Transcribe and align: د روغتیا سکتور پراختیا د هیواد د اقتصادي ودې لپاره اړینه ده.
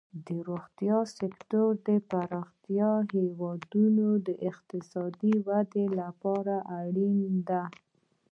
د 0.25 0.27
روغتیا 0.49 0.97
سکتور 1.17 1.71
پراختیا 2.11 2.91
د 3.11 3.13
هیواد 3.25 3.61
د 4.27 4.29
اقتصادي 4.49 5.33
ودې 5.47 5.85
لپاره 5.99 6.55
اړینه 6.81 7.29
ده. 7.49 7.63